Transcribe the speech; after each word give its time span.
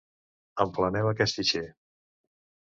Empleneu 0.63 1.09
aquest 1.11 1.37
fitxer. 1.41 1.63